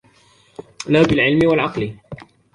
لَا 0.87 1.01
بِالْعِلْمِ 1.03 1.39
وَالْعَقْلِ 1.47 1.95